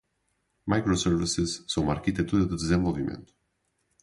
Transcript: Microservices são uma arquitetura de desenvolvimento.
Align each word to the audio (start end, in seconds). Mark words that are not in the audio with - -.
Microservices 0.67 1.63
são 1.67 1.83
uma 1.83 1.93
arquitetura 1.93 2.43
de 2.47 2.55
desenvolvimento. 2.55 3.35